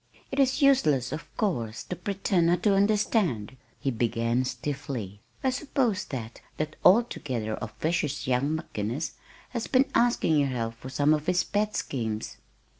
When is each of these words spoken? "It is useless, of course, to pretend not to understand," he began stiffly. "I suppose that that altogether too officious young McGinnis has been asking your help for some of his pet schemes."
"It 0.31 0.39
is 0.39 0.63
useless, 0.63 1.11
of 1.11 1.25
course, 1.37 1.83
to 1.83 1.95
pretend 1.95 2.47
not 2.47 2.63
to 2.63 2.73
understand," 2.73 3.55
he 3.79 3.91
began 3.91 4.43
stiffly. 4.45 5.21
"I 5.43 5.51
suppose 5.51 6.05
that 6.05 6.41
that 6.57 6.75
altogether 6.83 7.53
too 7.55 7.59
officious 7.63 8.25
young 8.25 8.57
McGinnis 8.57 9.11
has 9.49 9.67
been 9.67 9.85
asking 9.93 10.37
your 10.39 10.49
help 10.49 10.73
for 10.73 10.89
some 10.89 11.13
of 11.13 11.27
his 11.27 11.43
pet 11.43 11.75
schemes." 11.75 12.37